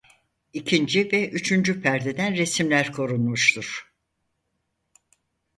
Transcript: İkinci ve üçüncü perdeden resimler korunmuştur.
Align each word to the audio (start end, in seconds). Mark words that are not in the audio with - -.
İkinci 0.53 1.11
ve 1.11 1.29
üçüncü 1.29 1.81
perdeden 1.81 2.37
resimler 2.37 2.91
korunmuştur. 2.91 3.91